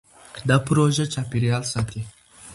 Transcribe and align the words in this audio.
دا 0.47 0.57
پروژه 0.67 1.05
چاپېریال 1.13 1.63
ساتي. 1.73 2.01